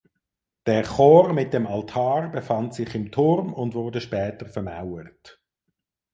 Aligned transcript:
Der 0.65 0.81
Chor 0.81 1.31
mit 1.31 1.53
dem 1.53 1.67
Altar 1.67 2.29
befand 2.31 2.73
sich 2.73 2.95
im 2.95 3.11
Turm 3.11 3.53
und 3.53 3.75
wurde 3.75 4.01
später 4.01 4.47
vermauert. 4.47 5.39